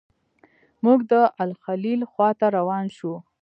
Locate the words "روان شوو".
2.57-3.15